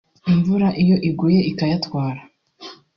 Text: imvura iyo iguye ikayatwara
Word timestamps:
imvura 0.31 0.67
iyo 0.83 0.95
iguye 1.09 1.39
ikayatwara 1.51 2.21